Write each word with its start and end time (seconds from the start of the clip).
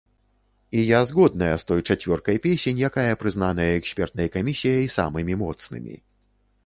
І 0.71 0.79
я 0.85 1.01
згодная 1.09 1.49
з 1.63 1.67
той 1.71 1.81
чацвёркай 1.89 2.41
песень, 2.45 2.81
якая 2.89 3.13
прызнаная 3.25 3.71
экспертнай 3.81 4.27
камісіяй 4.37 4.93
самымі 4.97 5.33
моцнымі. 5.43 5.95